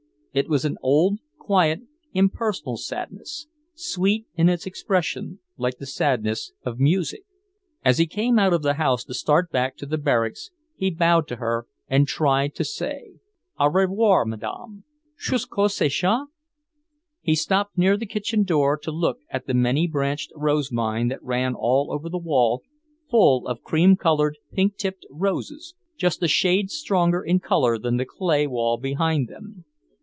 [0.33, 1.81] It was an old, quiet,
[2.13, 7.25] impersonal sadness, sweet in its expression, like the sadness of music.
[7.83, 11.27] As he came out of the house to start back to the barracks, he bowed
[11.27, 13.15] to her and tried to say,
[13.59, 14.85] "Au revoir, Madame.
[15.19, 16.27] Jusq' au ce soir."
[17.21, 21.21] He stopped near the kitchen door to look at a many branched rose vine that
[21.21, 22.63] ran all over the wall,
[23.09, 28.05] full of cream coloured, pink tipped roses, just a shade stronger in colour than the
[28.05, 29.65] clay wall behind them.